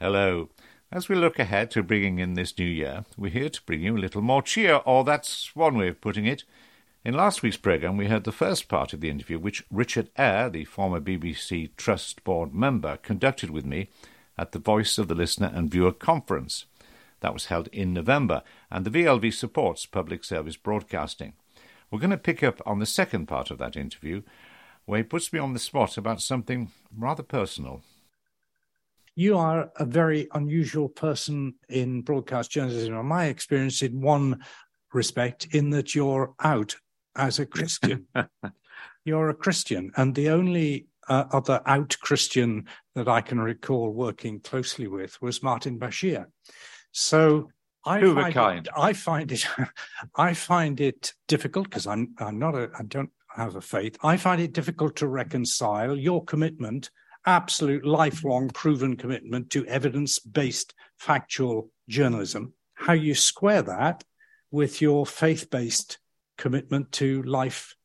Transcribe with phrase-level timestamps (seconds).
[0.00, 0.48] Hello.
[0.92, 3.96] As we look ahead to bringing in this new year, we're here to bring you
[3.96, 6.44] a little more cheer, or that's one way of putting it.
[7.04, 10.50] In last week's programme, we heard the first part of the interview, which Richard Ayre,
[10.50, 13.88] the former BBC Trust Board member, conducted with me
[14.38, 16.66] at the Voice of the Listener and Viewer Conference.
[17.18, 21.32] That was held in November, and the VLV supports public service broadcasting.
[21.90, 24.22] We're going to pick up on the second part of that interview,
[24.84, 27.82] where he puts me on the spot about something rather personal.
[29.18, 34.44] You are a very unusual person in broadcast journalism, in my experience, in one
[34.94, 36.76] respect, in that you're out
[37.16, 38.06] as a Christian.
[39.04, 44.38] you're a Christian, and the only uh, other out Christian that I can recall working
[44.38, 46.26] closely with was Martin Bashir.
[46.92, 47.50] So
[47.84, 48.66] I Who find kind?
[48.68, 49.44] It, I find it,
[50.14, 53.98] I find it difficult because I'm I'm not a I don't have a faith.
[54.00, 56.90] I find it difficult to reconcile your commitment,
[57.28, 64.02] absolute lifelong proven commitment to evidence-based factual journalism, how you square that
[64.50, 65.98] with your faith-based
[66.38, 67.76] commitment to life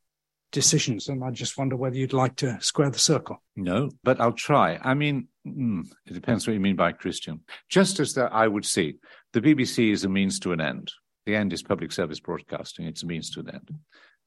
[0.54, 1.10] decisions.
[1.10, 3.44] And I just wonder whether you'd like to square the circle.
[3.58, 4.80] No, but I'll try.
[4.82, 7.42] I mean, mm, it depends what you mean by Christian.
[7.68, 8.96] Just as that, I would see
[9.34, 10.90] the BBC is a means to an end.
[11.26, 12.86] The end is public service broadcasting.
[12.86, 13.74] It's a means to an end.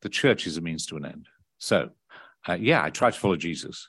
[0.02, 1.26] The church is a means to an end.
[1.56, 1.90] So,
[2.46, 3.88] uh, yeah, I try to follow Jesus.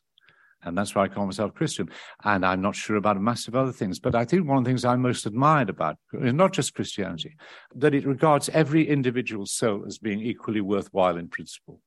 [0.63, 1.89] And that's why I call myself Christian.
[2.23, 3.99] And I'm not sure about a massive other things.
[3.99, 7.35] But I think one of the things I'm most admired about is not just Christianity,
[7.75, 11.79] that it regards every individual soul as being equally worthwhile in principle.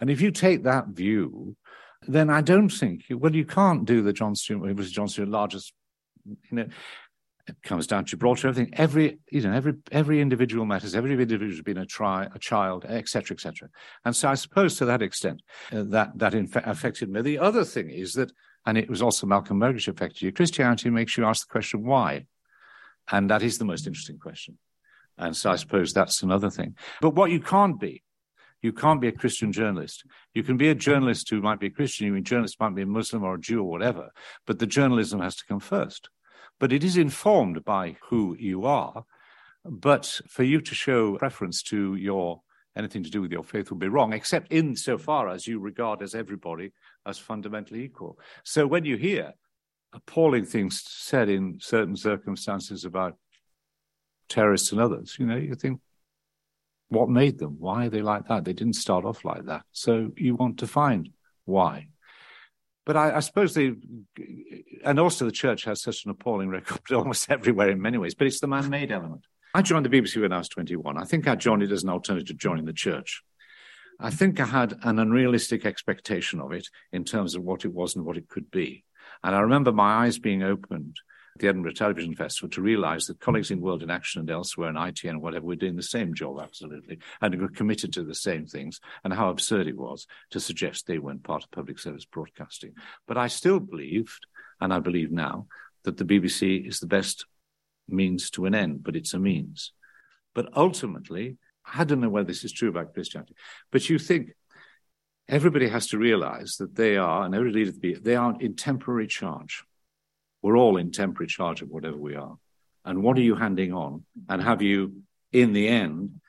[0.00, 1.56] And if you take that view,
[2.06, 5.28] then I don't think, well, you can't do the John Stuart, it was John Stuart
[5.28, 5.72] largest,
[6.26, 6.68] you know,
[7.46, 11.48] it comes down to Gibraltar, everything, every, you know, every, every individual matters, every individual
[11.48, 13.68] has been a, tri, a child, etc., etc.
[14.04, 17.22] And so I suppose to that extent, uh, that, that in fact affected me.
[17.22, 18.32] The other thing is that,
[18.66, 22.26] and it was also Malcolm Muggeridge affected you, Christianity makes you ask the question, why?
[23.10, 24.58] And that is the most interesting question.
[25.16, 26.74] And so I suppose that's another thing.
[27.00, 28.02] But what you can't be
[28.62, 30.04] you can't be a Christian journalist.
[30.34, 32.06] You can be a journalist who might be a Christian.
[32.06, 34.10] You mean journalist might be a Muslim or a Jew or whatever,
[34.46, 36.08] but the journalism has to come first.
[36.58, 39.04] But it is informed by who you are.
[39.64, 42.42] But for you to show preference to your
[42.76, 46.14] anything to do with your faith would be wrong, except insofar as you regard as
[46.14, 46.72] everybody
[47.06, 48.18] as fundamentally equal.
[48.44, 49.32] So when you hear
[49.92, 53.16] appalling things said in certain circumstances about
[54.28, 55.80] terrorists and others, you know, you think,
[56.88, 57.56] what made them?
[57.58, 58.44] Why are they like that?
[58.44, 59.62] They didn't start off like that.
[59.72, 61.08] So you want to find
[61.44, 61.88] why.
[62.86, 63.74] But I, I suppose they,
[64.84, 68.26] and also the church has such an appalling record almost everywhere in many ways, but
[68.26, 69.26] it's the man made element.
[69.54, 70.96] I joined the BBC when I was 21.
[70.96, 73.22] I think I joined it as an alternative to joining the church.
[73.98, 77.96] I think I had an unrealistic expectation of it in terms of what it was
[77.96, 78.84] and what it could be.
[79.24, 80.96] And I remember my eyes being opened
[81.38, 84.76] the Edinburgh Television Festival to realize that colleagues in World in Action and elsewhere in
[84.76, 88.46] ITN and whatever were doing the same job, absolutely, and were committed to the same
[88.46, 92.72] things, and how absurd it was to suggest they weren't part of public service broadcasting.
[93.06, 94.26] But I still believed,
[94.60, 95.46] and I believe now,
[95.84, 97.26] that the BBC is the best
[97.88, 99.72] means to an end, but it's a means.
[100.34, 103.34] But ultimately, I don't know whether this is true about Christianity,
[103.70, 104.30] but you think
[105.28, 109.64] everybody has to realize that they are, and every leader, they are in temporary charge.
[110.46, 112.38] We're all in temporary charge of whatever we are.
[112.84, 114.04] And what are you handing on?
[114.28, 115.02] And have you,
[115.32, 116.20] in the end,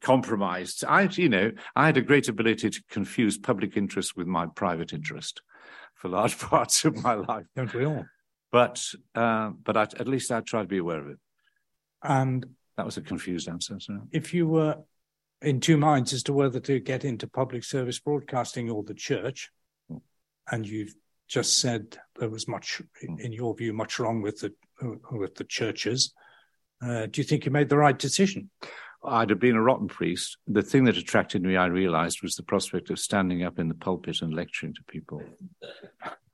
[0.00, 0.82] compromised?
[0.84, 4.92] I, you know, I had a great ability to confuse public interest with my private
[4.92, 5.40] interest
[5.94, 7.46] for large parts of my life.
[7.54, 8.06] Don't we all?
[8.50, 11.18] But, uh, but I, at least I tried to be aware of it.
[12.02, 12.44] And
[12.76, 13.78] that was a confused answer.
[13.78, 14.00] So.
[14.10, 14.78] If you were
[15.42, 19.52] in two minds as to whether to get into public service broadcasting or the church,
[19.88, 19.98] hmm.
[20.50, 20.96] and you've
[21.30, 24.52] just said there was much, in your view, much wrong with the
[25.12, 26.12] with the churches.
[26.82, 28.50] Uh, do you think you made the right decision?
[29.04, 30.36] I'd have been a rotten priest.
[30.46, 33.74] The thing that attracted me, I realized, was the prospect of standing up in the
[33.74, 35.22] pulpit and lecturing to people.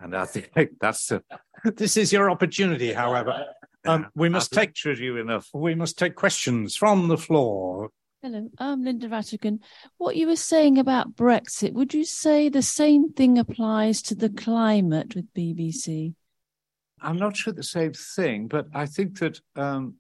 [0.01, 1.23] And I think that's the.
[1.65, 3.45] this is your opportunity, however.
[3.89, 5.49] Um, we must I've take you enough.
[5.55, 7.91] we must take questions from the floor.
[8.23, 9.61] Hello, I'm Linda Vatican.
[9.99, 14.31] What you were saying about Brexit, would you say the same thing applies to the
[14.31, 16.15] climate with BBC?
[17.01, 19.97] I'm not sure the same thing, but I think that, um,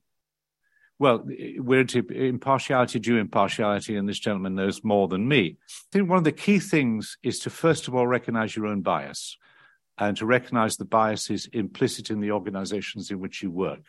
[0.98, 1.24] well,
[1.58, 5.58] we're into impartiality, due impartiality, and this gentleman knows more than me.
[5.68, 8.80] I think one of the key things is to, first of all, recognize your own
[8.80, 9.36] bias
[9.98, 13.84] and to recognize the biases implicit in the organizations in which you work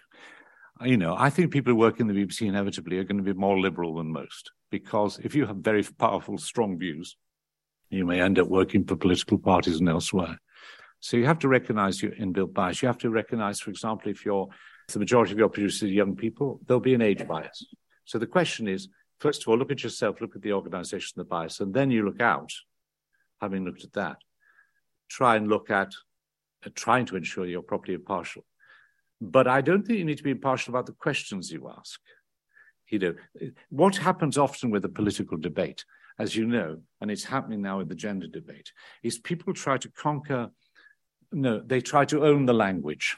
[0.83, 3.33] you know, I think people who work in the BBC inevitably are going to be
[3.33, 7.15] more liberal than most because if you have very powerful, strong views,
[7.89, 10.37] you may end up working for political parties and elsewhere.
[10.99, 12.81] So you have to recognize your inbuilt bias.
[12.81, 14.47] You have to recognize, for example, if you're
[14.87, 17.65] if the majority of your producers are young people, there'll be an age bias.
[18.05, 18.87] So the question is,
[19.19, 22.05] first of all, look at yourself, look at the organization, the bias, and then you
[22.05, 22.51] look out,
[23.41, 24.17] having looked at that.
[25.09, 25.91] Try and look at
[26.65, 28.45] uh, trying to ensure you're properly impartial.
[29.19, 31.99] But I don't think you need to be impartial about the questions you ask.
[32.89, 33.15] You know,
[33.69, 35.83] what happens often with a political debate,
[36.19, 38.71] as you know, and it's happening now with the gender debate,
[39.03, 40.49] is people try to conquer,
[41.31, 43.17] no, they try to own the language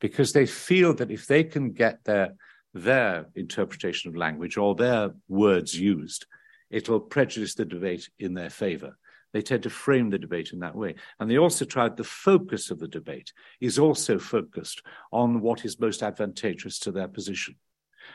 [0.00, 2.34] because they feel that if they can get their
[2.74, 6.26] their interpretation of language or their words used,
[6.70, 8.98] it'll prejudice the debate in their favor.
[9.32, 10.94] They tend to frame the debate in that way.
[11.18, 14.82] And they also tried the focus of the debate is also focused
[15.12, 17.56] on what is most advantageous to their position.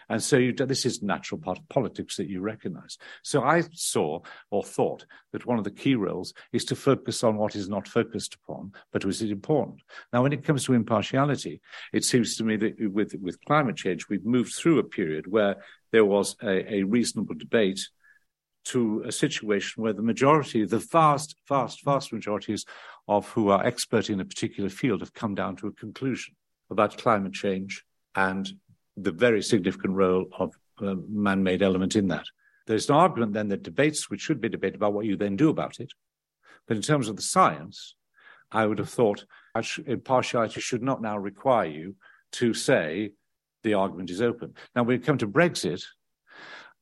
[0.10, 2.98] And so you, this is natural part of politics that you recognize.
[3.21, 4.21] So I saw
[4.51, 7.88] or thought that one of the key roles is to focus on what is not
[7.88, 9.81] focused upon, but was it important.
[10.12, 11.62] Now, when it comes to impartiality,
[11.92, 15.57] it seems to me that with, with climate change, we've moved through a period where
[15.92, 17.88] there was a, a reasonable debate
[18.65, 22.65] to a situation where the majority, the vast, vast, vast majorities
[23.07, 26.36] of who are expert in a particular field have come down to a conclusion
[26.69, 27.83] about climate change
[28.15, 28.50] and
[28.95, 32.25] the very significant role of a man-made element in that.
[32.65, 35.50] There's an argument then that debates, which should be debated about what you then do
[35.50, 35.92] about it.
[36.68, 37.95] But in terms of the science,
[38.51, 39.25] I would have thought
[39.86, 41.95] impartiality should not now require you
[42.33, 43.12] to say
[43.63, 44.54] the argument is open.
[44.75, 45.83] Now, when we come to Brexit,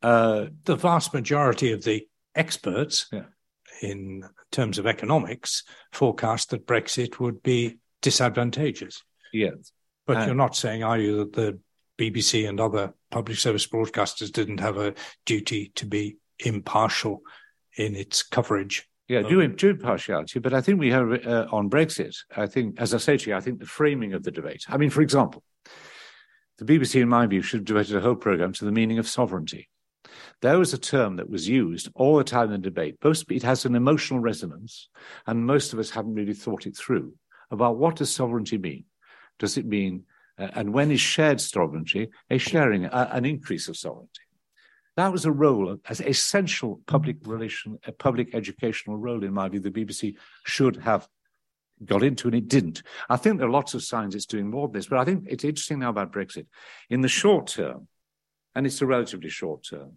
[0.02, 3.24] uh, the vast majority of the experts yeah.
[3.82, 9.02] in terms of economics forecast that Brexit would be disadvantageous.
[9.34, 9.72] Yes.
[10.08, 11.60] But uh, you're not saying, are you, that the
[11.98, 14.96] BBC and other public service broadcasters didn't have a
[15.26, 17.22] duty to be impartial
[17.78, 18.88] in its coverage?
[19.08, 22.16] Yeah, do, do impartiality, but I think we have uh, on Brexit.
[22.36, 24.64] I think, as I say to you, I think the framing of the debate.
[24.70, 25.44] I mean, for example,
[26.58, 29.10] the BBC, in my view, should have devoted a whole program to the meaning of
[29.10, 29.68] sovereignty.
[30.42, 33.00] There was a term that was used all the time in the debate.
[33.00, 34.90] Both, it has an emotional resonance,
[35.28, 37.14] and most of us haven't really thought it through
[37.50, 38.86] about what does sovereignty mean?
[39.40, 40.04] Does it mean,
[40.38, 44.22] uh, and when is shared sovereignty a sharing, uh, an increase of sovereignty?
[44.98, 49.60] That was a role, as essential public relation, a public educational role, in my view,
[49.60, 50.16] the BBC
[50.46, 51.08] should have
[51.86, 52.84] got into, and it didn't.
[53.10, 55.26] I think there are lots of signs it's doing more than this, but I think
[55.28, 56.46] it's interesting now about Brexit.
[56.90, 57.88] In the short term,
[58.54, 59.94] and it's a relatively short term.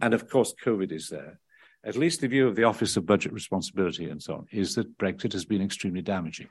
[0.00, 1.40] And of course, COVID is there.
[1.84, 4.98] At least the view of the Office of Budget Responsibility and so on is that
[4.98, 6.48] Brexit has been extremely damaging.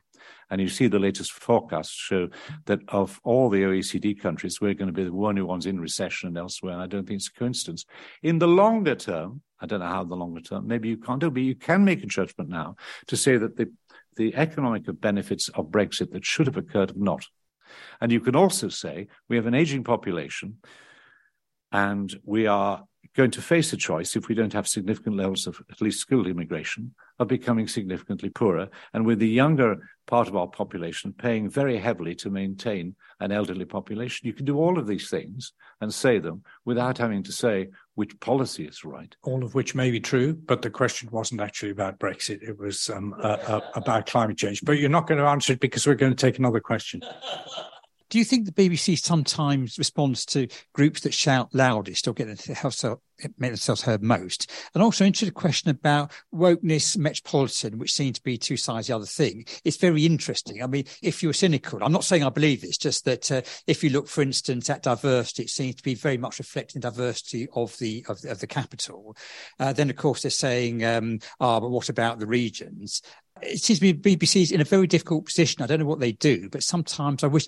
[0.50, 2.30] And you see the latest forecasts show
[2.66, 6.28] that of all the OECD countries, we're going to be the only ones in recession
[6.28, 6.74] and elsewhere.
[6.74, 7.86] And I don't think it's a coincidence.
[8.24, 11.30] In the longer term, I don't know how the longer term, maybe you can't do,
[11.30, 12.78] but you can make a judgment now
[13.08, 13.70] to say that the,
[14.16, 17.26] the economic benefits of Brexit that should have occurred have not.
[18.00, 20.60] And you can also say we have an aging population
[21.72, 22.86] and we are
[23.18, 26.28] going to face a choice, if we don't have significant levels of at least skilled
[26.28, 28.70] immigration, of becoming significantly poorer.
[28.94, 33.66] And with the younger part of our population paying very heavily to maintain an elderly
[33.66, 37.70] population, you can do all of these things and say them without having to say
[37.96, 39.16] which policy is right.
[39.24, 42.48] All of which may be true, but the question wasn't actually about Brexit.
[42.48, 44.64] It was um, uh, uh, about climate change.
[44.64, 47.02] But you're not going to answer it because we're going to take another question.
[48.10, 52.86] Do you think the BBC sometimes responds to groups that shout loudest or get themselves,
[53.38, 54.50] make themselves heard most?
[54.74, 58.96] And also interested a question about wokeness, metropolitan, which seem to be two sides the
[58.96, 59.46] other thing.
[59.66, 60.64] It's very interesting.
[60.64, 63.84] I mean, if you're cynical, I'm not saying I believe this, just that uh, if
[63.84, 67.50] you look, for instance, at diversity, it seems to be very much reflecting the diversity
[67.56, 69.18] of the of, of the capital.
[69.60, 73.02] Uh, then, of course, they're saying, um, ah, but what about the regions?
[73.42, 75.62] it seems to be BBC's in a very difficult position.
[75.62, 77.46] I don't know what they do, but sometimes I wish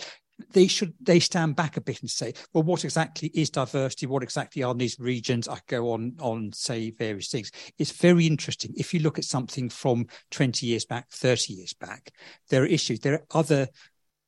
[0.51, 4.05] they should they stand back a bit and say, well, what exactly is diversity?
[4.05, 5.47] What exactly are these regions?
[5.47, 7.51] I go on on say various things.
[7.77, 8.73] It's very interesting.
[8.77, 12.11] If you look at something from 20 years back, 30 years back,
[12.49, 12.99] there are issues.
[12.99, 13.67] There are other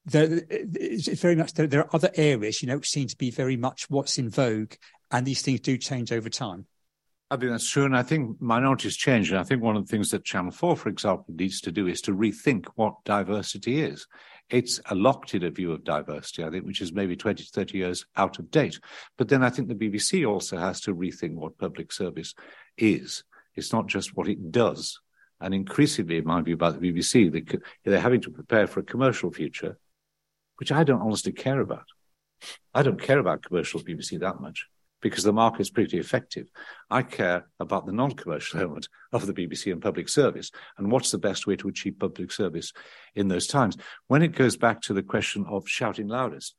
[0.05, 3.29] there, it's very much there, there are other areas, you know, which seem to be
[3.29, 4.73] very much what's in vogue,
[5.11, 6.65] and these things do change over time.
[7.29, 7.85] I think that's true.
[7.85, 9.29] And I think minorities change.
[9.29, 11.87] And I think one of the things that Channel 4, for example, needs to do
[11.87, 14.05] is to rethink what diversity is
[14.51, 17.49] it's a locked in a view of diversity, I think, which is maybe 20 to
[17.49, 18.79] 30 years out of date.
[19.17, 22.35] But then I think the BBC also has to rethink what public service
[22.77, 23.23] is.
[23.55, 24.99] It's not just what it does.
[25.39, 28.83] And increasingly, in my view, about the BBC, they, they're having to prepare for a
[28.83, 29.77] commercial future,
[30.57, 31.85] which I don't honestly care about.
[32.73, 34.67] I don't care about commercial BBC that much.
[35.01, 36.47] Because the market's pretty effective.
[36.89, 41.17] I care about the non-commercial element of the BBC and public service and what's the
[41.17, 42.71] best way to achieve public service
[43.15, 43.77] in those times.
[44.07, 46.55] When it goes back to the question of shouting loudest,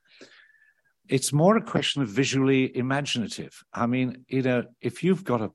[1.08, 3.62] it's more a question of visually imaginative.
[3.72, 5.50] I mean, you know, if you've got a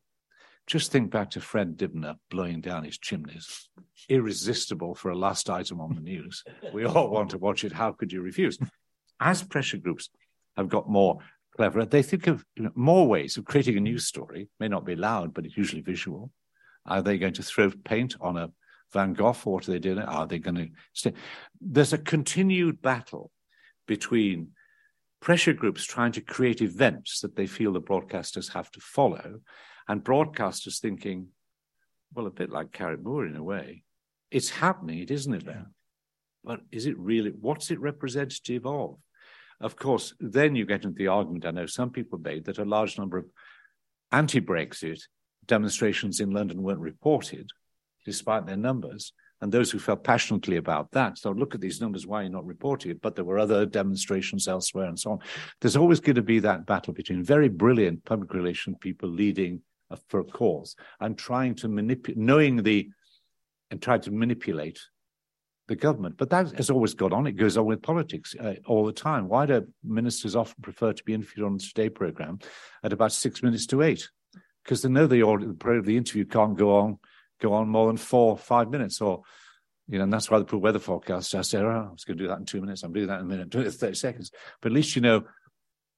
[0.67, 3.69] just think back to Fred Dibnah blowing down his chimneys.
[4.09, 6.43] Irresistible for a last item on the news.
[6.73, 7.71] We all want to watch it.
[7.71, 8.59] How could you refuse?
[9.17, 10.09] As pressure groups
[10.57, 11.19] have got more
[11.57, 14.47] clever, they think of you know, more ways of creating a news story.
[14.59, 16.31] May not be loud, but it's usually visual.
[16.85, 18.51] Are they going to throw paint on a
[18.93, 19.33] Van Gogh?
[19.43, 19.99] What are they doing?
[19.99, 21.13] Are they going to stay?
[21.59, 23.31] There's a continued battle
[23.87, 24.49] between
[25.19, 29.41] pressure groups trying to create events that they feel the broadcasters have to follow
[29.87, 31.27] and broadcasters thinking,
[32.13, 33.83] well, a bit like Carrickmore in a way.
[34.31, 35.63] It's happening, it isn't it yeah.
[36.43, 38.97] But is it really, what's it representative of?
[39.59, 42.65] Of course, then you get into the argument I know some people made that a
[42.65, 43.25] large number of
[44.11, 45.01] anti Brexit
[45.45, 47.49] demonstrations in London weren't reported,
[48.05, 49.13] despite their numbers.
[49.39, 52.29] And those who felt passionately about that so look at these numbers, why are you
[52.29, 53.01] not reporting it?
[53.01, 55.19] But there were other demonstrations elsewhere and so on.
[55.61, 59.61] There's always going to be that battle between very brilliant public relation people leading
[60.07, 62.89] for a cause and trying to manipulate, knowing the,
[63.69, 64.79] and trying to manipulate
[65.67, 66.17] the government.
[66.17, 67.27] But that has always gone on.
[67.27, 69.27] It goes on with politics uh, all the time.
[69.27, 72.39] Why do ministers often prefer to be interviewed on the Today program
[72.83, 74.09] at about six minutes to eight?
[74.63, 76.99] Because they know the, the, the interview can't go on
[77.39, 79.21] go on more than four, five minutes, or
[79.87, 81.35] you know, and that's why they put weather forecast.
[81.35, 82.83] I say, oh, I was going to do that in two minutes.
[82.83, 84.31] I'm doing that in a minute, do it in 30 seconds.
[84.61, 85.23] But at least you know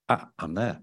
[0.09, 0.81] I, am there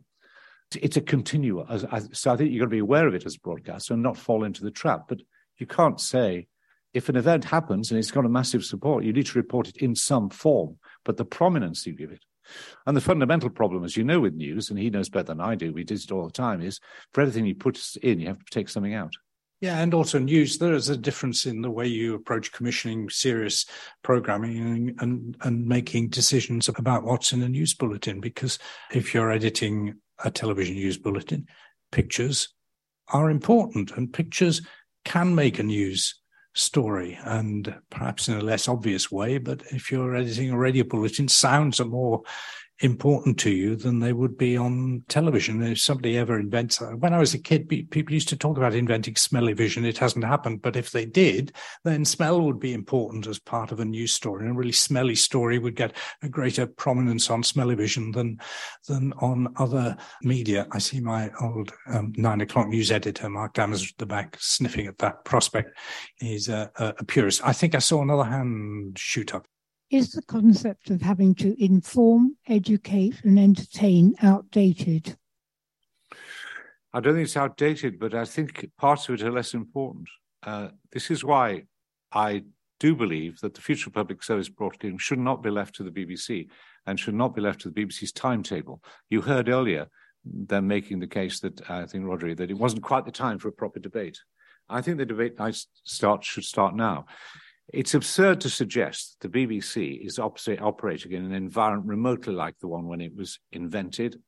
[0.74, 1.66] it's a continuum.
[1.78, 4.16] So I think you've got to be aware of it as a broadcaster and not
[4.16, 5.04] fall into the trap.
[5.08, 5.20] But
[5.58, 6.48] you can't say
[6.96, 9.76] if an event happens and it's got a massive support, you need to report it
[9.76, 12.24] in some form, but the prominence you give it.
[12.86, 15.56] And the fundamental problem, as you know, with news, and he knows better than I
[15.56, 16.80] do, we did it all the time, is
[17.12, 19.12] for everything you put in, you have to take something out.
[19.60, 20.56] Yeah, and also news.
[20.58, 23.66] There is a difference in the way you approach commissioning serious
[24.02, 28.20] programming and, and, and making decisions about what's in a news bulletin.
[28.20, 28.58] Because
[28.92, 31.46] if you're editing a television news bulletin,
[31.92, 32.48] pictures
[33.08, 34.62] are important and pictures
[35.04, 36.20] can make a news
[36.56, 39.38] story and perhaps in a less obvious way.
[39.38, 42.22] But if you're editing a radio bulletin, sounds are more
[42.80, 45.62] important to you than they would be on television.
[45.62, 49.16] If somebody ever invents, when I was a kid, people used to talk about inventing
[49.16, 49.84] smelly vision.
[49.84, 51.52] It hasn't happened, but if they did,
[51.84, 54.44] then smell would be important as part of a news story.
[54.44, 58.38] And a really smelly story would get a greater prominence on smelly vision than
[58.88, 60.66] than on other media.
[60.72, 64.86] I see my old um, nine o'clock news editor, Mark Damazer, at the back, sniffing
[64.86, 65.76] at that prospect.
[66.16, 67.40] He's a, a purist.
[67.44, 69.46] I think I saw another hand shoot up.
[69.90, 75.16] Is the concept of having to inform, educate, and entertain outdated?
[76.92, 80.08] I don't think it's outdated, but I think parts of it are less important.
[80.42, 81.64] Uh, this is why
[82.10, 82.42] I
[82.80, 85.90] do believe that the future of public service broadcasting should not be left to the
[85.90, 86.48] BBC
[86.86, 88.82] and should not be left to the BBC's timetable.
[89.08, 89.86] You heard earlier
[90.24, 93.48] them making the case that I think, Rhodri, that it wasn't quite the time for
[93.48, 94.18] a proper debate.
[94.68, 95.52] I think the debate I
[95.84, 97.06] start, should start now.
[97.72, 102.68] It's absurd to suggest that the BBC is operating in an environment remotely like the
[102.68, 104.20] one when it was invented,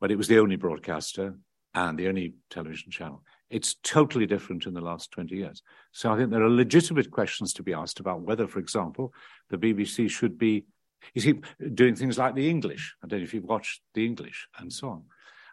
[0.00, 1.36] but it was the only broadcaster
[1.74, 3.22] and the only television channel.
[3.48, 5.62] It's totally different in the last 20 years.
[5.92, 9.12] So I think there are legitimate questions to be asked about whether, for example,
[9.50, 10.66] the BBC should be,
[11.14, 11.40] you see,
[11.74, 12.94] doing things like the English.
[13.02, 15.02] I don't know if you've watched the English and so on.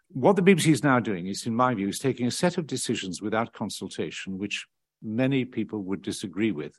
[0.09, 2.67] What the BBC is now doing is, in my view, is taking a set of
[2.67, 4.67] decisions without consultation, which
[5.01, 6.73] many people would disagree with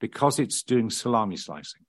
[0.00, 1.82] because it's doing salami slicing,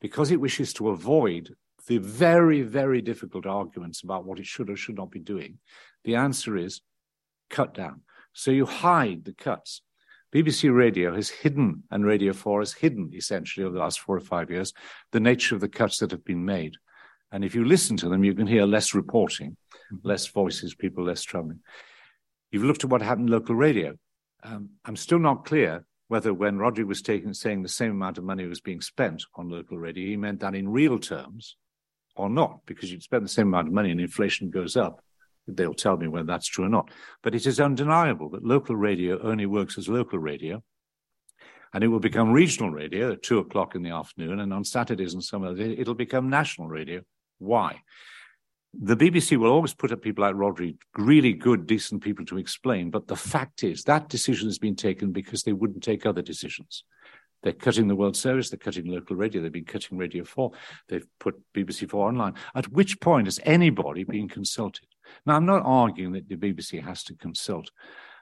[0.00, 1.54] because it wishes to avoid
[1.86, 5.58] the very, very difficult arguments about what it should or should not be doing.
[6.04, 6.80] The answer is
[7.50, 8.02] cut down.
[8.32, 9.82] So you hide the cuts.
[10.34, 14.20] BBC Radio has hidden, and Radio 4 has hidden essentially over the last four or
[14.20, 14.72] five years,
[15.10, 16.76] the nature of the cuts that have been made.
[17.30, 19.56] And if you listen to them, you can hear less reporting,
[19.92, 20.08] mm-hmm.
[20.08, 21.60] less voices, people less traveling.
[22.50, 23.94] You've looked at what happened in local radio.
[24.42, 28.24] Um, I'm still not clear whether when Rhodri was taking, saying the same amount of
[28.24, 31.56] money was being spent on local radio, he meant that in real terms
[32.16, 35.02] or not, because you'd spend the same amount of money and inflation goes up.
[35.48, 36.90] They'll tell me whether that's true or not.
[37.22, 40.62] But it is undeniable that local radio only works as local radio.
[41.74, 44.40] And it will become regional radio at two o'clock in the afternoon.
[44.40, 47.00] And on Saturdays and some other, it'll become national radio.
[47.38, 47.80] Why?
[48.74, 52.90] The BBC will always put up people like Rhodri, really good, decent people to explain.
[52.90, 56.84] But the fact is that decision has been taken because they wouldn't take other decisions.
[57.42, 60.52] They're cutting the World Service, they're cutting local radio, they've been cutting Radio 4,
[60.88, 62.34] they've put BBC 4 online.
[62.54, 64.86] At which point has anybody been consulted?
[65.26, 67.70] Now, I'm not arguing that the BBC has to consult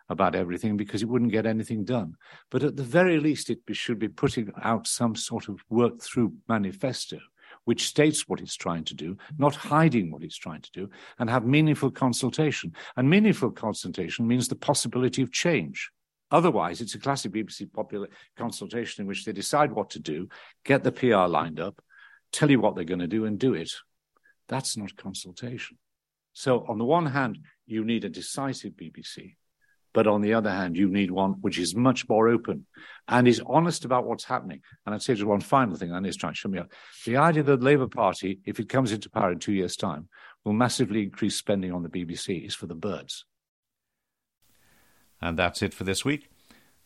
[0.09, 2.17] about everything because it wouldn't get anything done.
[2.51, 6.33] But at the very least, it should be putting out some sort of work through
[6.49, 7.21] manifesto
[7.71, 11.31] which states what it's trying to do, not hiding what it's trying to do, and
[11.31, 12.73] have meaningful consultation.
[12.97, 15.89] And meaningful consultation means the possibility of change.
[16.33, 20.29] Otherwise, it's a classic BBC popular consultation in which they decide what to do,
[20.65, 21.81] get the PR lined up,
[22.33, 23.71] tell you what they're going to do, and do it.
[24.49, 25.79] That's not consultation.
[26.33, 29.37] So, on the one hand, you need a decisive BBC.
[29.93, 32.67] But on the other hand, you need one which is much more open
[33.09, 34.61] and is honest about what's happening.
[34.87, 36.71] And I'd say just one final thing, and is trying to show me up.
[37.05, 40.09] The idea that the Labour Party, if it comes into power in two years' time,
[40.45, 43.25] will massively increase spending on the BBC is for the birds.
[45.21, 46.29] And that's it for this week.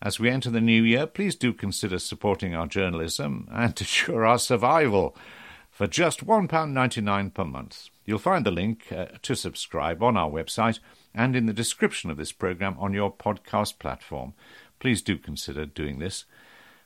[0.03, 4.27] As we enter the new year, please do consider supporting our journalism and to ensure
[4.27, 5.17] our survival
[5.71, 7.89] for just £1.99 per month.
[8.05, 10.79] You'll find the link uh, to subscribe on our website
[11.15, 14.35] and in the description of this program on your podcast platform.
[14.79, 16.25] Please do consider doing this.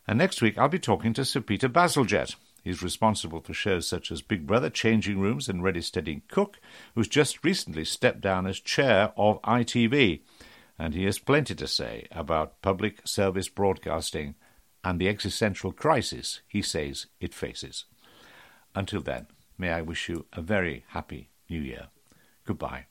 [0.07, 2.37] And next week, I'll be talking to Sir Peter Bazalgette.
[2.63, 6.59] He's responsible for shows such as Big Brother, Changing Rooms, and Ready Steady Cook,
[6.95, 10.21] who's just recently stepped down as chair of ITV.
[10.79, 14.35] And he has plenty to say about public service broadcasting
[14.85, 17.85] and the existential crisis he says it faces.
[18.75, 19.27] Until then,
[19.59, 21.89] may I wish you a very happy new year.
[22.47, 22.87] Goodbye.